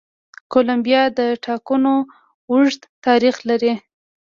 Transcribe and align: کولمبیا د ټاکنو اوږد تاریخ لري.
کولمبیا 0.51 1.03
د 1.17 1.19
ټاکنو 1.45 1.95
اوږد 2.51 2.81
تاریخ 3.05 3.35
لري. 3.49 3.73